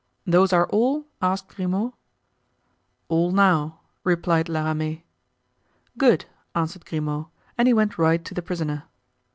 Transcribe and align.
"Those 0.25 0.51
are 0.51 0.65
all?" 0.69 1.05
asked 1.21 1.49
Grimaud. 1.49 1.93
"All 3.07 3.31
now," 3.31 3.81
replied 4.03 4.49
La 4.49 4.65
Ramee. 4.65 5.05
"Good," 5.95 6.25
answered 6.55 6.87
Grimaud; 6.87 7.27
and 7.55 7.67
he 7.67 7.73
went 7.75 7.99
right 7.99 8.25
to 8.25 8.33
the 8.33 8.41
prisoner. 8.41 8.85